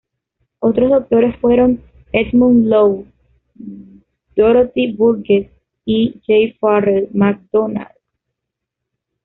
Otros 0.61 0.91
actores 0.93 1.37
fueron 1.39 1.79
Edmund 2.11 2.65
Lowe, 2.67 3.05
Dorothy 4.35 4.93
Burgess 4.93 5.47
y 5.85 6.13
J. 6.25 6.57
Farrell 6.59 7.09
MacDonald. 7.13 7.93